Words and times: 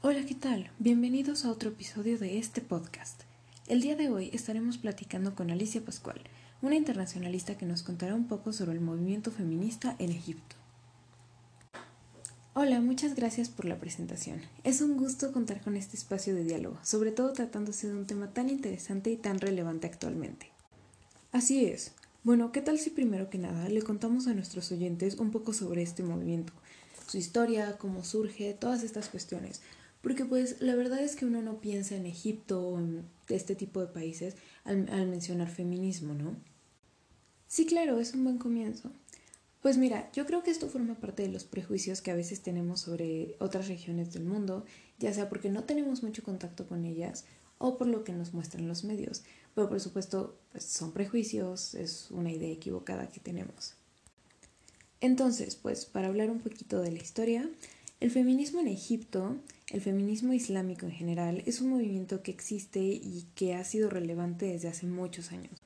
Hola, 0.00 0.24
¿qué 0.24 0.36
tal? 0.36 0.70
Bienvenidos 0.78 1.44
a 1.44 1.50
otro 1.50 1.70
episodio 1.70 2.20
de 2.20 2.38
este 2.38 2.60
podcast. 2.60 3.22
El 3.66 3.80
día 3.80 3.96
de 3.96 4.08
hoy 4.08 4.30
estaremos 4.32 4.78
platicando 4.78 5.34
con 5.34 5.50
Alicia 5.50 5.84
Pascual, 5.84 6.20
una 6.62 6.76
internacionalista 6.76 7.58
que 7.58 7.66
nos 7.66 7.82
contará 7.82 8.14
un 8.14 8.28
poco 8.28 8.52
sobre 8.52 8.74
el 8.74 8.80
movimiento 8.80 9.32
feminista 9.32 9.96
en 9.98 10.10
Egipto. 10.10 10.54
Hola, 12.54 12.80
muchas 12.80 13.16
gracias 13.16 13.48
por 13.48 13.64
la 13.64 13.80
presentación. 13.80 14.40
Es 14.62 14.82
un 14.82 14.96
gusto 14.96 15.32
contar 15.32 15.60
con 15.62 15.76
este 15.76 15.96
espacio 15.96 16.32
de 16.32 16.44
diálogo, 16.44 16.78
sobre 16.84 17.10
todo 17.10 17.32
tratándose 17.32 17.88
de 17.88 17.94
un 17.94 18.06
tema 18.06 18.32
tan 18.32 18.50
interesante 18.50 19.10
y 19.10 19.16
tan 19.16 19.40
relevante 19.40 19.88
actualmente. 19.88 20.52
Así 21.32 21.64
es. 21.64 21.90
Bueno, 22.22 22.52
¿qué 22.52 22.60
tal 22.60 22.78
si 22.78 22.90
primero 22.90 23.30
que 23.30 23.38
nada 23.38 23.68
le 23.68 23.82
contamos 23.82 24.28
a 24.28 24.34
nuestros 24.34 24.70
oyentes 24.70 25.16
un 25.16 25.32
poco 25.32 25.52
sobre 25.52 25.82
este 25.82 26.04
movimiento, 26.04 26.52
su 27.08 27.18
historia, 27.18 27.78
cómo 27.78 28.04
surge, 28.04 28.54
todas 28.54 28.84
estas 28.84 29.08
cuestiones, 29.08 29.60
porque 30.02 30.24
pues 30.24 30.60
la 30.60 30.74
verdad 30.76 31.00
es 31.00 31.16
que 31.16 31.26
uno 31.26 31.42
no 31.42 31.60
piensa 31.60 31.96
en 31.96 32.06
Egipto 32.06 32.66
o 32.66 32.78
en 32.78 33.04
este 33.28 33.54
tipo 33.54 33.80
de 33.80 33.88
países 33.88 34.36
al, 34.64 35.06
mencionar 35.08 35.48
feminismo, 35.48 36.14
¿no? 36.14 36.36
Sí, 37.46 37.66
claro, 37.66 37.98
es 37.98 38.14
un 38.14 38.24
buen 38.24 38.38
comienzo. 38.38 38.92
Pues 39.62 39.76
mira, 39.76 40.10
yo 40.12 40.24
creo 40.24 40.42
que 40.42 40.50
esto 40.50 40.68
forma 40.68 40.94
parte 40.94 41.22
de 41.22 41.30
los 41.30 41.44
prejuicios 41.44 42.00
que 42.00 42.10
a 42.10 42.16
veces 42.16 42.42
tenemos 42.42 42.80
sobre 42.80 43.36
otras 43.40 43.66
regiones 43.66 44.12
del 44.12 44.24
mundo, 44.24 44.64
ya 44.98 45.12
sea 45.12 45.28
porque 45.28 45.50
no 45.50 45.64
tenemos 45.64 46.02
mucho 46.02 46.22
contacto 46.22 46.68
con 46.68 46.84
ellas 46.84 47.24
o 47.58 47.76
por 47.76 47.88
lo 47.88 48.04
que 48.04 48.12
nos 48.12 48.34
muestran 48.34 48.68
los 48.68 48.84
medios. 48.84 49.24
Pero 49.54 49.68
por 49.68 49.80
supuesto, 49.80 50.38
pues 50.52 50.64
son 50.64 50.92
prejuicios, 50.92 51.74
es 51.74 52.10
una 52.10 52.30
idea 52.30 52.52
equivocada 52.52 53.10
que 53.10 53.18
tenemos. 53.18 53.74
Entonces, 55.00 55.56
pues 55.56 55.84
para 55.86 56.08
hablar 56.08 56.30
un 56.30 56.40
poquito 56.40 56.80
de 56.80 56.92
la 56.92 56.98
historia, 56.98 57.48
el 58.00 58.10
feminismo 58.10 58.60
en 58.60 58.68
Egipto 58.68 59.36
el 59.70 59.82
feminismo 59.82 60.32
islámico 60.32 60.86
en 60.86 60.92
general 60.92 61.42
es 61.44 61.60
un 61.60 61.68
movimiento 61.68 62.22
que 62.22 62.30
existe 62.30 62.80
y 62.80 63.26
que 63.34 63.54
ha 63.54 63.64
sido 63.64 63.90
relevante 63.90 64.46
desde 64.46 64.68
hace 64.68 64.86
muchos 64.86 65.30
años. 65.30 65.60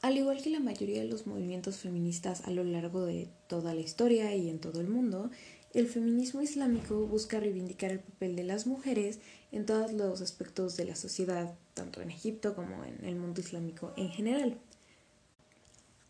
Al 0.00 0.16
igual 0.16 0.40
que 0.40 0.50
la 0.50 0.60
mayoría 0.60 1.02
de 1.02 1.08
los 1.08 1.26
movimientos 1.26 1.78
feministas 1.78 2.42
a 2.46 2.50
lo 2.50 2.62
largo 2.62 3.04
de 3.04 3.28
toda 3.48 3.74
la 3.74 3.80
historia 3.80 4.32
y 4.36 4.48
en 4.48 4.60
todo 4.60 4.80
el 4.80 4.86
mundo, 4.86 5.30
el 5.74 5.88
feminismo 5.88 6.40
islámico 6.40 7.04
busca 7.06 7.40
reivindicar 7.40 7.90
el 7.90 7.98
papel 7.98 8.36
de 8.36 8.44
las 8.44 8.68
mujeres 8.68 9.18
en 9.50 9.66
todos 9.66 9.92
los 9.92 10.20
aspectos 10.20 10.76
de 10.76 10.84
la 10.84 10.94
sociedad, 10.94 11.58
tanto 11.74 12.00
en 12.00 12.12
Egipto 12.12 12.54
como 12.54 12.84
en 12.84 13.04
el 13.04 13.16
mundo 13.16 13.40
islámico 13.40 13.92
en 13.96 14.10
general. 14.10 14.56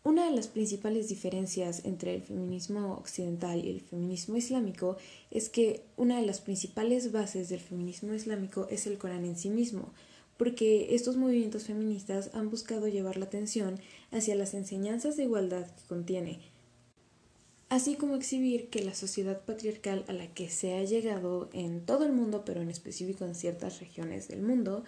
Una 0.03 0.25
de 0.25 0.35
las 0.35 0.47
principales 0.47 1.09
diferencias 1.09 1.85
entre 1.85 2.15
el 2.15 2.23
feminismo 2.23 2.93
occidental 2.93 3.63
y 3.63 3.69
el 3.69 3.81
feminismo 3.81 4.35
islámico 4.35 4.97
es 5.29 5.47
que 5.47 5.83
una 5.95 6.19
de 6.19 6.25
las 6.25 6.41
principales 6.41 7.11
bases 7.11 7.49
del 7.49 7.59
feminismo 7.59 8.11
islámico 8.15 8.67
es 8.71 8.87
el 8.87 8.97
Corán 8.97 9.25
en 9.25 9.37
sí 9.37 9.51
mismo, 9.51 9.93
porque 10.37 10.95
estos 10.95 11.17
movimientos 11.17 11.65
feministas 11.65 12.31
han 12.33 12.49
buscado 12.49 12.87
llevar 12.87 13.17
la 13.17 13.25
atención 13.25 13.79
hacia 14.09 14.33
las 14.33 14.55
enseñanzas 14.55 15.17
de 15.17 15.23
igualdad 15.25 15.67
que 15.67 15.87
contiene, 15.87 16.39
así 17.69 17.93
como 17.93 18.15
exhibir 18.15 18.69
que 18.69 18.83
la 18.83 18.95
sociedad 18.95 19.45
patriarcal 19.45 20.03
a 20.07 20.13
la 20.13 20.25
que 20.33 20.49
se 20.49 20.73
ha 20.73 20.83
llegado 20.83 21.51
en 21.53 21.85
todo 21.85 22.05
el 22.05 22.11
mundo, 22.11 22.43
pero 22.43 22.61
en 22.61 22.71
específico 22.71 23.23
en 23.23 23.35
ciertas 23.35 23.79
regiones 23.79 24.29
del 24.29 24.41
mundo, 24.41 24.83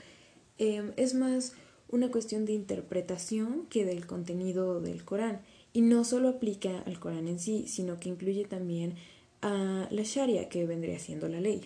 eh, 0.58 0.92
es 0.98 1.14
más 1.14 1.54
una 1.94 2.10
cuestión 2.10 2.44
de 2.46 2.54
interpretación 2.54 3.68
que 3.70 3.86
del 3.86 4.08
contenido 4.08 4.82
del 4.82 5.06
Corán. 5.06 5.42
Y 5.74 5.82
no 5.82 6.04
solo 6.04 6.28
aplica 6.28 6.80
al 6.82 7.00
Corán 7.00 7.28
en 7.28 7.40
sí, 7.40 7.66
sino 7.68 8.00
que 8.00 8.10
incluye 8.10 8.46
también 8.46 8.96
a 9.42 9.88
la 9.92 10.02
Sharia, 10.04 10.50
que 10.50 10.66
vendría 10.66 10.98
siendo 10.98 11.28
la 11.30 11.40
ley. 11.40 11.62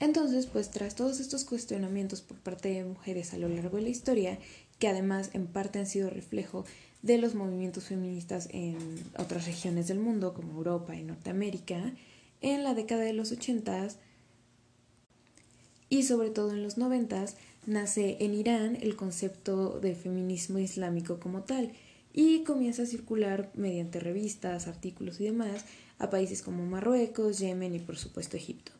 Entonces, 0.00 0.46
pues 0.46 0.70
tras 0.70 0.96
todos 0.96 1.20
estos 1.20 1.44
cuestionamientos 1.44 2.22
por 2.22 2.38
parte 2.38 2.70
de 2.70 2.84
mujeres 2.84 3.32
a 3.32 3.38
lo 3.38 3.48
largo 3.48 3.76
de 3.76 3.84
la 3.84 3.88
historia, 3.90 4.38
que 4.80 4.88
además 4.88 5.30
en 5.32 5.46
parte 5.46 5.78
han 5.78 5.86
sido 5.86 6.10
reflejo 6.10 6.64
de 7.02 7.18
los 7.18 7.36
movimientos 7.36 7.84
feministas 7.84 8.48
en 8.50 8.76
otras 9.16 9.46
regiones 9.46 9.86
del 9.86 10.00
mundo, 10.00 10.34
como 10.34 10.54
Europa 10.54 10.96
y 10.96 11.04
Norteamérica, 11.04 11.94
en 12.40 12.64
la 12.64 12.74
década 12.74 13.02
de 13.02 13.12
los 13.12 13.30
80 13.30 13.88
y 15.88 16.04
sobre 16.04 16.30
todo 16.30 16.52
en 16.52 16.62
los 16.62 16.78
90 16.78 17.26
nace 17.66 18.16
en 18.20 18.34
Irán 18.34 18.76
el 18.80 18.96
concepto 18.96 19.80
de 19.80 19.94
feminismo 19.94 20.58
islámico 20.58 21.20
como 21.20 21.42
tal 21.42 21.72
y 22.12 22.42
comienza 22.44 22.82
a 22.82 22.86
circular 22.86 23.50
mediante 23.54 24.00
revistas, 24.00 24.66
artículos 24.66 25.20
y 25.20 25.24
demás 25.24 25.64
a 25.98 26.10
países 26.10 26.42
como 26.42 26.64
Marruecos, 26.66 27.38
Yemen 27.38 27.74
y 27.74 27.78
por 27.78 27.96
supuesto 27.96 28.36
Egipto. 28.36 28.72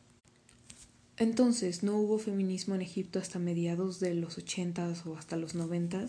Entonces, 1.17 1.83
¿no 1.83 1.97
hubo 1.97 2.17
feminismo 2.17 2.73
en 2.73 2.81
Egipto 2.81 3.19
hasta 3.19 3.37
mediados 3.37 3.99
de 3.99 4.15
los 4.15 4.37
80 4.39 4.93
o 5.05 5.15
hasta 5.15 5.37
los 5.37 5.53
90 5.53 6.07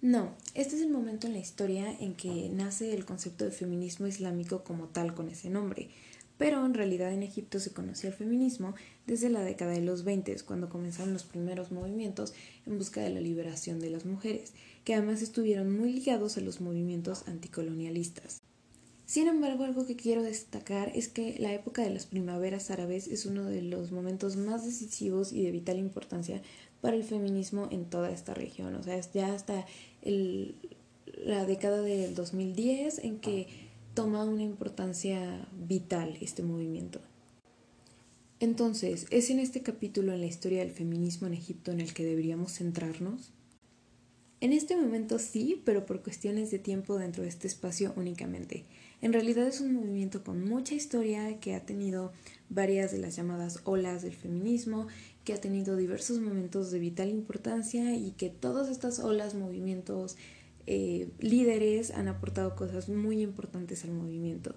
No, 0.00 0.34
este 0.54 0.76
es 0.76 0.82
el 0.82 0.88
momento 0.88 1.26
en 1.26 1.34
la 1.34 1.40
historia 1.40 1.94
en 2.00 2.14
que 2.14 2.48
nace 2.48 2.94
el 2.94 3.04
concepto 3.04 3.44
de 3.44 3.50
feminismo 3.50 4.06
islámico 4.06 4.64
como 4.64 4.86
tal 4.86 5.14
con 5.14 5.28
ese 5.28 5.50
nombre, 5.50 5.90
pero 6.38 6.64
en 6.64 6.74
realidad 6.74 7.12
en 7.12 7.22
Egipto 7.22 7.60
se 7.60 7.72
conocía 7.72 8.10
el 8.10 8.16
feminismo 8.16 8.74
desde 9.06 9.30
la 9.30 9.42
década 9.42 9.72
de 9.72 9.80
los 9.80 10.04
20, 10.04 10.36
cuando 10.44 10.68
comenzaron 10.68 11.12
los 11.12 11.24
primeros 11.24 11.72
movimientos 11.72 12.34
en 12.66 12.78
busca 12.78 13.00
de 13.00 13.10
la 13.10 13.20
liberación 13.20 13.80
de 13.80 13.90
las 13.90 14.04
mujeres, 14.04 14.52
que 14.84 14.94
además 14.94 15.22
estuvieron 15.22 15.76
muy 15.76 15.92
ligados 15.92 16.36
a 16.36 16.40
los 16.40 16.60
movimientos 16.60 17.26
anticolonialistas. 17.26 18.40
Sin 19.06 19.28
embargo, 19.28 19.62
algo 19.62 19.86
que 19.86 19.94
quiero 19.94 20.22
destacar 20.22 20.90
es 20.94 21.08
que 21.08 21.36
la 21.38 21.54
época 21.54 21.82
de 21.82 21.90
las 21.90 22.06
primaveras 22.06 22.72
árabes 22.72 23.06
es 23.06 23.24
uno 23.24 23.44
de 23.44 23.62
los 23.62 23.92
momentos 23.92 24.36
más 24.36 24.64
decisivos 24.64 25.32
y 25.32 25.44
de 25.44 25.52
vital 25.52 25.78
importancia 25.78 26.42
para 26.80 26.96
el 26.96 27.04
feminismo 27.04 27.68
en 27.70 27.84
toda 27.84 28.10
esta 28.10 28.34
región. 28.34 28.74
O 28.74 28.82
sea, 28.82 28.96
es 28.96 29.12
ya 29.12 29.32
hasta 29.32 29.64
la 30.02 31.44
década 31.46 31.82
del 31.82 32.16
2010 32.16 32.98
en 33.04 33.20
que 33.20 33.65
toma 33.96 34.24
una 34.24 34.42
importancia 34.42 35.48
vital 35.56 36.18
este 36.20 36.42
movimiento. 36.42 37.00
Entonces, 38.40 39.06
¿es 39.08 39.30
en 39.30 39.38
este 39.38 39.62
capítulo 39.62 40.12
en 40.12 40.20
la 40.20 40.26
historia 40.26 40.58
del 40.58 40.70
feminismo 40.70 41.26
en 41.26 41.32
Egipto 41.32 41.72
en 41.72 41.80
el 41.80 41.94
que 41.94 42.04
deberíamos 42.04 42.52
centrarnos? 42.52 43.32
En 44.42 44.52
este 44.52 44.76
momento 44.76 45.18
sí, 45.18 45.62
pero 45.64 45.86
por 45.86 46.02
cuestiones 46.02 46.50
de 46.50 46.58
tiempo 46.58 46.98
dentro 46.98 47.22
de 47.22 47.30
este 47.30 47.46
espacio 47.46 47.94
únicamente. 47.96 48.66
En 49.00 49.14
realidad 49.14 49.46
es 49.46 49.62
un 49.62 49.72
movimiento 49.72 50.22
con 50.22 50.44
mucha 50.44 50.74
historia 50.74 51.40
que 51.40 51.54
ha 51.54 51.64
tenido 51.64 52.12
varias 52.50 52.92
de 52.92 52.98
las 52.98 53.16
llamadas 53.16 53.60
olas 53.64 54.02
del 54.02 54.14
feminismo, 54.14 54.88
que 55.24 55.32
ha 55.32 55.40
tenido 55.40 55.74
diversos 55.74 56.20
momentos 56.20 56.70
de 56.70 56.80
vital 56.80 57.08
importancia 57.08 57.96
y 57.96 58.10
que 58.10 58.28
todas 58.28 58.68
estas 58.68 58.98
olas, 58.98 59.34
movimientos, 59.34 60.18
eh, 60.66 61.08
líderes 61.20 61.90
han 61.90 62.08
aportado 62.08 62.56
cosas 62.56 62.88
muy 62.88 63.22
importantes 63.22 63.84
al 63.84 63.92
movimiento. 63.92 64.54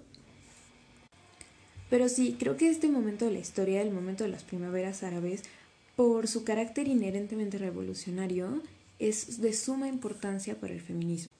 Pero 1.88 2.08
sí, 2.08 2.36
creo 2.38 2.56
que 2.56 2.70
este 2.70 2.88
momento 2.88 3.24
de 3.24 3.32
la 3.32 3.38
historia, 3.38 3.82
el 3.82 3.92
momento 3.92 4.24
de 4.24 4.30
las 4.30 4.44
primaveras 4.44 5.02
árabes, 5.02 5.42
por 5.96 6.28
su 6.28 6.44
carácter 6.44 6.88
inherentemente 6.88 7.58
revolucionario, 7.58 8.62
es 8.98 9.40
de 9.40 9.52
suma 9.52 9.88
importancia 9.88 10.58
para 10.60 10.72
el 10.72 10.80
feminismo. 10.80 11.30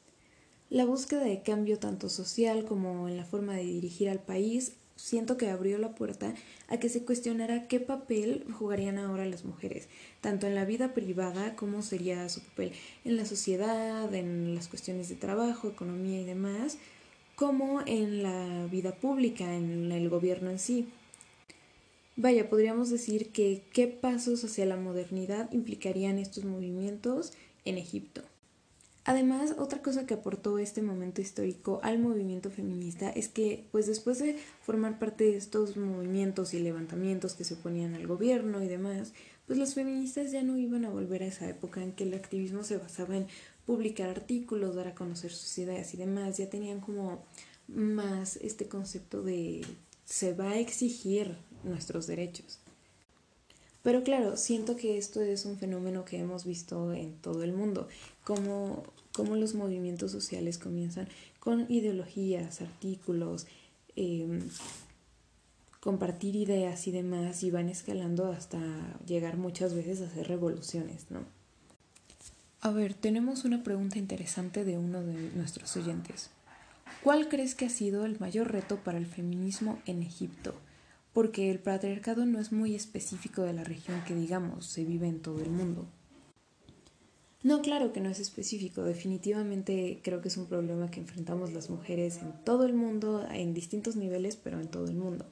La 0.71 0.85
búsqueda 0.85 1.25
de 1.25 1.43
cambio 1.43 1.79
tanto 1.79 2.09
social 2.09 2.65
como 2.65 3.09
en 3.09 3.17
la 3.17 3.25
forma 3.25 3.55
de 3.55 3.65
dirigir 3.65 4.09
al 4.09 4.21
país 4.21 4.75
siento 5.01 5.37
que 5.37 5.49
abrió 5.49 5.79
la 5.79 5.95
puerta 5.95 6.35
a 6.69 6.79
que 6.79 6.89
se 6.89 7.05
cuestionara 7.05 7.67
qué 7.69 7.81
papel 7.81 8.45
jugarían 8.53 8.99
ahora 8.99 9.25
las 9.27 9.45
mujeres, 9.45 9.89
tanto 10.21 10.47
en 10.47 10.55
la 10.55 10.65
vida 10.65 10.93
privada 10.95 11.57
como 11.57 11.83
sería 11.83 12.29
su 12.29 12.41
papel 12.41 12.73
en 13.05 13.17
la 13.17 13.25
sociedad, 13.25 14.15
en 14.15 14.55
las 14.55 14.69
cuestiones 14.69 15.09
de 15.09 15.17
trabajo, 15.17 15.69
economía 15.69 16.21
y 16.21 16.25
demás, 16.25 16.79
como 17.35 17.81
en 17.87 18.23
la 18.23 18.67
vida 18.71 18.95
pública, 18.95 19.55
en 19.55 19.91
el 19.91 20.09
gobierno 20.11 20.51
en 20.51 20.59
sí. 20.59 20.89
Vaya, 22.17 22.51
podríamos 22.51 22.91
decir 22.91 23.31
que 23.31 23.63
qué 23.73 23.87
pasos 23.87 24.45
hacia 24.45 24.67
la 24.67 24.77
modernidad 24.77 25.51
implicarían 25.53 26.19
estos 26.19 26.45
movimientos 26.45 27.33
en 27.65 27.79
Egipto. 27.79 28.23
Además, 29.05 29.55
otra 29.59 29.81
cosa 29.81 30.05
que 30.05 30.15
aportó 30.15 30.59
este 30.59 30.83
momento 30.83 31.23
histórico 31.23 31.81
al 31.83 31.99
movimiento 31.99 32.51
feminista 32.51 33.09
es 33.11 33.29
que, 33.29 33.67
pues 33.73 33.87
después 33.87 34.19
de 34.19 34.37
formar 34.61 34.99
parte 34.99 35.25
de 35.25 35.37
estos 35.37 35.77
movimientos 35.77 36.53
y 36.53 36.61
levantamientos 36.61 37.35
que 37.35 37.45
se 37.45 37.55
oponían 37.55 37.95
al 37.95 38.07
gobierno 38.07 38.63
y 38.63 38.69
demás, 38.69 39.15
pues 39.47 39.59
las 39.59 39.75
feministas 39.75 40.31
ya 40.33 40.43
no 40.43 40.59
iban 40.59 40.85
a 40.85 40.91
volver 40.91 41.23
a 41.23 41.27
esa 41.27 41.49
época 41.49 41.83
en 41.83 41.93
que 41.93 42.05
el 42.05 42.15
activismo 42.15 42.63
se 42.63 42.77
basaba 42.77 43.17
en 43.17 43.27
publicar 43.65 44.11
artículos, 44.11 44.75
dar 44.75 44.89
a 44.89 44.95
conocer 44.95 45.33
sus 45.33 45.57
ideas 45.59 45.95
y 45.95 45.97
demás, 45.97 46.37
ya 46.37 46.51
tenían 46.51 46.81
como 46.81 47.25
más 47.69 48.37
este 48.37 48.69
concepto 48.69 49.23
de 49.23 49.65
se 50.05 50.35
va 50.35 50.51
a 50.51 50.59
exigir 50.59 51.37
nuestros 51.65 52.07
derechos. 52.07 52.61
Pero 53.83 54.03
claro, 54.03 54.37
siento 54.37 54.77
que 54.77 54.99
esto 54.99 55.23
es 55.23 55.47
un 55.47 55.57
fenómeno 55.57 56.05
que 56.05 56.19
hemos 56.19 56.45
visto 56.45 56.93
en 56.93 57.15
todo 57.15 57.43
el 57.43 57.53
mundo, 57.53 57.89
como, 58.25 58.83
como 59.13 59.37
los 59.37 59.55
movimientos 59.55 60.13
sociales 60.13 60.59
comienzan 60.59 61.09
con 61.39 61.65
ideologías, 61.71 62.61
artículos, 62.61 63.47
em, 63.97 64.41
compartir 65.81 66.37
ideas 66.37 66.87
y 66.87 66.93
demás 66.93 67.43
y 67.43 67.51
van 67.51 67.71
escalando 67.71 68.31
hasta 68.31 68.61
llegar 69.07 69.39
muchas 69.39 69.75
veces 69.75 70.03
a 70.03 70.07
hacer 70.07 70.29
revoluciones, 70.29 71.07
¿no? 71.11 71.25
A 72.61 72.71
ver, 72.71 72.93
tenemos 72.93 73.47
una 73.47 73.63
pregunta 73.63 73.99
interesante 73.99 74.67
de 74.67 74.77
uno 74.77 75.03
de 75.03 75.15
nuestros 75.35 75.75
oyentes. 75.79 76.29
¿Cuál 77.03 77.31
crees 77.31 77.55
que 77.55 77.65
ha 77.65 77.71
sido 77.71 78.05
el 78.05 78.21
mayor 78.21 78.53
reto 78.53 78.77
para 78.77 78.99
el 78.99 79.07
feminismo 79.07 79.79
en 79.87 80.03
Egipto? 80.03 80.55
Porque 81.13 81.51
el 81.51 81.59
patriarcado 81.59 82.25
no 82.27 82.39
es 82.39 82.53
muy 82.53 82.75
específico 82.75 83.43
de 83.43 83.53
la 83.53 83.65
región 83.65 84.03
que 84.05 84.15
digamos 84.15 84.67
se 84.67 84.85
vive 84.85 85.09
en 85.09 85.21
todo 85.21 85.41
el 85.43 85.51
mundo. 85.51 85.87
No, 87.43 87.63
claro 87.63 87.93
que 87.93 88.01
no 88.01 88.11
es 88.11 88.21
específico. 88.21 88.83
Definitivamente 88.83 90.01
creo 90.03 90.21
que 90.21 90.29
es 90.29 90.37
un 90.37 90.47
problema 90.47 90.91
que 90.91 91.01
enfrentamos 91.01 91.53
las 91.53 91.71
mujeres 91.71 92.19
en 92.19 92.33
todo 92.45 92.67
el 92.67 92.75
mundo, 92.75 93.27
en 93.33 93.55
distintos 93.55 93.97
niveles, 93.97 94.37
pero 94.37 94.61
en 94.61 94.69
todo 94.69 94.87
el 94.87 94.95
mundo. 94.95 95.27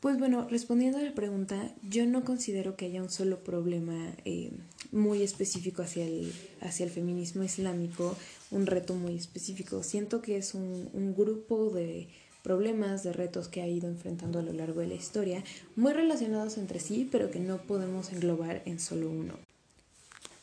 Pues 0.00 0.18
bueno, 0.18 0.48
respondiendo 0.50 0.98
a 0.98 1.02
la 1.02 1.14
pregunta, 1.14 1.72
yo 1.88 2.04
no 2.06 2.24
considero 2.24 2.76
que 2.76 2.86
haya 2.86 3.00
un 3.00 3.08
solo 3.08 3.44
problema 3.44 4.12
eh, 4.24 4.50
muy 4.90 5.22
específico 5.22 5.80
hacia 5.80 6.04
el, 6.04 6.32
hacia 6.60 6.84
el 6.84 6.90
feminismo 6.90 7.44
islámico, 7.44 8.16
un 8.50 8.66
reto 8.66 8.94
muy 8.94 9.16
específico. 9.16 9.84
Siento 9.84 10.20
que 10.20 10.36
es 10.36 10.54
un, 10.54 10.90
un 10.92 11.14
grupo 11.14 11.70
de 11.70 12.08
problemas, 12.42 13.02
de 13.02 13.12
retos 13.12 13.48
que 13.48 13.62
ha 13.62 13.68
ido 13.68 13.88
enfrentando 13.88 14.38
a 14.38 14.42
lo 14.42 14.52
largo 14.52 14.80
de 14.80 14.88
la 14.88 14.94
historia, 14.94 15.44
muy 15.76 15.92
relacionados 15.92 16.58
entre 16.58 16.80
sí, 16.80 17.08
pero 17.10 17.30
que 17.30 17.40
no 17.40 17.58
podemos 17.58 18.12
englobar 18.12 18.62
en 18.66 18.80
solo 18.80 19.10
uno. 19.10 19.34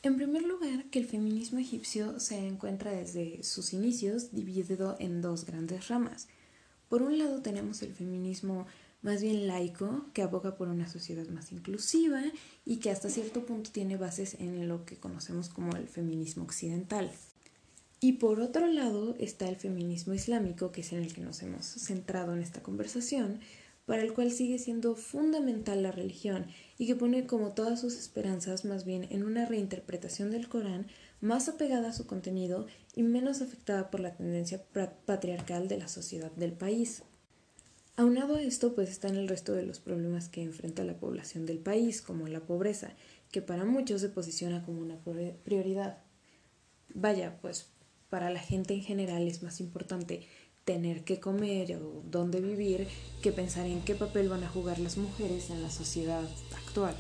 En 0.02 0.16
primer 0.16 0.44
lugar, 0.44 0.86
que 0.86 1.00
el 1.00 1.06
feminismo 1.06 1.60
egipcio 1.60 2.20
se 2.22 2.38
encuentra 2.38 2.92
desde 2.92 3.44
sus 3.44 3.74
inicios 3.74 4.32
dividido 4.32 4.96
en 5.00 5.22
dos 5.22 5.46
grandes 5.46 5.90
ramas. 5.90 6.28
Por 6.88 7.02
un 7.02 7.18
lado 7.18 7.42
tenemos 7.42 7.82
el 7.82 7.94
feminismo 7.94 8.66
más 9.02 9.22
bien 9.22 9.48
laico, 9.48 10.06
que 10.14 10.22
aboga 10.22 10.56
por 10.56 10.68
una 10.68 10.88
sociedad 10.88 11.28
más 11.28 11.52
inclusiva 11.52 12.22
y 12.66 12.78
que 12.78 12.92
hasta 12.92 13.10
cierto 13.10 13.46
punto 13.46 13.72
tiene 13.72 13.98
bases 13.98 14.36
en 14.40 14.68
lo 14.68 14.86
que 14.86 14.98
conocemos 14.98 15.50
como 15.50 15.76
el 15.76 15.88
feminismo 15.88 16.44
occidental. 16.44 17.12
Y 18.02 18.14
por 18.14 18.40
otro 18.40 18.68
lado 18.68 19.16
está 19.20 19.50
el 19.50 19.58
feminismo 19.58 20.14
islámico, 20.14 20.72
que 20.72 20.82
es 20.82 20.94
en 20.94 21.04
el 21.04 21.14
que 21.14 21.22
nos 21.22 21.42
hemos 21.44 21.66
centrado 21.66 22.34
en 22.34 22.42
esta 22.42 22.64
conversación, 22.64 23.42
para 23.86 24.04
el 24.04 24.14
cual 24.14 24.32
sigue 24.32 24.60
siendo 24.60 24.96
fundamental 24.96 25.82
la 25.82 25.92
religión 25.92 26.46
y 26.78 26.86
que 26.86 26.96
pone 26.96 27.26
como 27.26 27.54
todas 27.54 27.82
sus 27.82 27.98
esperanzas 27.98 28.64
más 28.64 28.86
bien 28.86 29.08
en 29.10 29.24
una 29.24 29.48
reinterpretación 29.48 30.30
del 30.30 30.48
Corán 30.48 30.86
más 31.22 31.50
apegada 31.50 31.90
a 31.90 31.94
su 31.94 32.06
contenido 32.06 32.68
y 32.96 33.02
menos 33.02 33.42
afectada 33.42 33.90
por 33.90 34.00
la 34.00 34.16
tendencia 34.16 34.64
patriarcal 35.06 35.68
de 35.68 35.80
la 35.80 35.88
sociedad 35.88 36.32
del 36.32 36.54
país. 36.54 37.02
Aunado 37.96 38.36
a 38.36 38.42
esto, 38.44 38.76
pues 38.76 38.92
están 38.92 39.16
el 39.16 39.28
resto 39.28 39.54
de 39.54 39.64
los 39.64 39.80
problemas 39.80 40.30
que 40.30 40.44
enfrenta 40.44 40.84
la 40.84 41.00
población 41.00 41.46
del 41.46 41.58
país, 41.58 42.02
como 42.02 42.28
la 42.28 42.42
pobreza, 42.42 42.94
que 43.32 43.42
para 43.42 43.66
muchos 43.66 44.02
se 44.02 44.10
posiciona 44.10 44.64
como 44.64 44.82
una 44.82 45.00
prioridad. 45.44 45.98
Vaya, 46.94 47.40
pues 47.42 47.72
para 48.10 48.30
la 48.30 48.40
gente 48.40 48.74
en 48.74 48.82
general 48.82 49.28
es 49.28 49.44
más 49.44 49.60
importante 49.60 50.22
tener 50.66 51.04
que 51.04 51.20
comer 51.20 51.78
o 51.78 52.04
dónde 52.06 52.42
vivir 52.42 52.88
que 53.22 53.32
pensar 53.32 53.66
en 53.66 53.82
qué 53.82 53.96
papel 53.96 54.30
van 54.30 54.44
a 54.44 54.50
jugar 54.50 54.80
las 54.80 54.98
mujeres 54.98 55.50
en 55.50 55.64
la 55.64 55.72
sociedad 55.72 56.24
actual. 56.56 56.96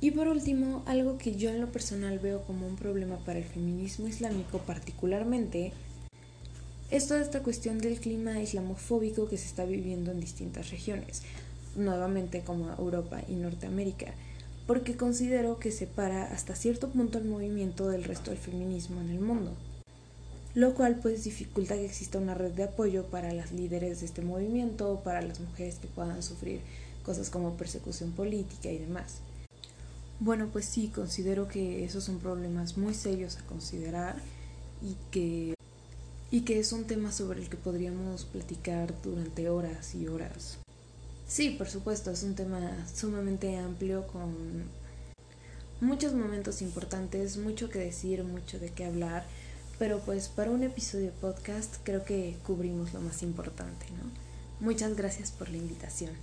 Y 0.00 0.12
por 0.12 0.28
último, 0.28 0.82
algo 0.86 1.18
que 1.18 1.34
yo 1.34 1.50
en 1.50 1.60
lo 1.60 1.70
personal 1.72 2.18
veo 2.18 2.42
como 2.42 2.66
un 2.66 2.76
problema 2.76 3.18
para 3.18 3.38
el 3.38 3.44
feminismo 3.44 4.08
islámico 4.08 4.58
particularmente 4.58 5.72
es 6.90 7.06
toda 7.06 7.20
esta 7.20 7.42
cuestión 7.42 7.78
del 7.78 8.00
clima 8.00 8.40
islamofóbico 8.40 9.28
que 9.28 9.36
se 9.36 9.46
está 9.46 9.64
viviendo 9.64 10.10
en 10.10 10.20
distintas 10.20 10.70
regiones, 10.70 11.22
nuevamente 11.76 12.40
como 12.40 12.70
Europa 12.78 13.20
y 13.28 13.34
Norteamérica, 13.34 14.14
porque 14.66 14.96
considero 14.96 15.58
que 15.58 15.72
separa 15.72 16.24
hasta 16.24 16.54
cierto 16.54 16.88
punto 16.88 17.18
el 17.18 17.24
movimiento 17.24 17.88
del 17.88 18.04
resto 18.04 18.30
del 18.30 18.38
feminismo 18.38 19.00
en 19.00 19.10
el 19.10 19.20
mundo, 19.20 19.52
lo 20.54 20.74
cual 20.74 20.98
pues 21.00 21.24
dificulta 21.24 21.74
que 21.74 21.86
exista 21.86 22.18
una 22.18 22.34
red 22.34 22.52
de 22.52 22.64
apoyo 22.64 23.04
para 23.06 23.32
las 23.32 23.52
líderes 23.52 24.00
de 24.00 24.06
este 24.06 24.22
movimiento, 24.22 25.00
para 25.04 25.22
las 25.22 25.40
mujeres 25.40 25.76
que 25.76 25.88
puedan 25.88 26.22
sufrir 26.22 26.60
cosas 27.04 27.30
como 27.30 27.56
persecución 27.56 28.12
política 28.12 28.70
y 28.70 28.78
demás. 28.78 29.16
Bueno, 30.18 30.48
pues 30.52 30.66
sí, 30.66 30.88
considero 30.94 31.48
que 31.48 31.84
esos 31.84 32.04
son 32.04 32.18
problemas 32.18 32.76
muy 32.76 32.94
serios 32.94 33.38
a 33.38 33.46
considerar 33.46 34.16
y 34.82 34.96
que 35.10 35.54
y 36.30 36.42
que 36.42 36.60
es 36.60 36.72
un 36.72 36.84
tema 36.84 37.10
sobre 37.10 37.40
el 37.40 37.48
que 37.48 37.56
podríamos 37.56 38.24
platicar 38.24 38.94
durante 39.02 39.48
horas 39.48 39.94
y 39.94 40.06
horas. 40.06 40.58
Sí, 41.30 41.50
por 41.50 41.68
supuesto, 41.68 42.10
es 42.10 42.24
un 42.24 42.34
tema 42.34 42.58
sumamente 42.92 43.56
amplio 43.56 44.04
con 44.08 44.64
muchos 45.80 46.12
momentos 46.12 46.60
importantes, 46.60 47.36
mucho 47.36 47.70
que 47.70 47.78
decir, 47.78 48.24
mucho 48.24 48.58
de 48.58 48.70
qué 48.70 48.84
hablar, 48.84 49.24
pero 49.78 50.00
pues 50.00 50.26
para 50.26 50.50
un 50.50 50.64
episodio 50.64 51.12
podcast 51.20 51.76
creo 51.84 52.04
que 52.04 52.36
cubrimos 52.44 52.92
lo 52.92 53.00
más 53.00 53.22
importante, 53.22 53.86
¿no? 53.90 54.10
Muchas 54.58 54.96
gracias 54.96 55.30
por 55.30 55.48
la 55.50 55.58
invitación. 55.58 56.16